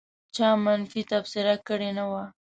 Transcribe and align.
چا 0.35 0.47
منفي 0.65 1.01
تبصره 1.11 1.53
کړې 1.67 1.89
نه 1.97 2.05
وه. 2.11 2.23